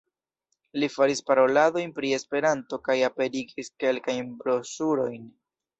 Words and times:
Li 0.83 0.87
faris 0.93 1.21
paroladojn 1.27 1.93
pri 1.99 2.11
Esperanto 2.19 2.81
kaj 2.89 2.99
aperigis 3.11 3.73
kelkajn 3.85 4.37
broŝurojn. 4.43 5.35